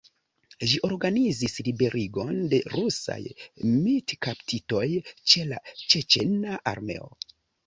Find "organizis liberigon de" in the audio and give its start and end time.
0.87-2.59